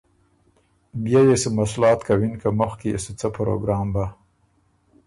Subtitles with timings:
[1.03, 4.05] بيې يې سو مسلات کوِن که مُخکی يې سو څۀ پروګرام بَۀ۔